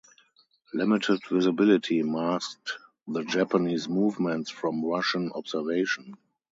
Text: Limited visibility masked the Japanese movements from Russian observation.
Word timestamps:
Limited 0.73 1.21
visibility 1.29 2.01
masked 2.01 2.79
the 3.07 3.21
Japanese 3.23 3.87
movements 3.87 4.49
from 4.49 4.83
Russian 4.83 5.31
observation. 5.35 6.15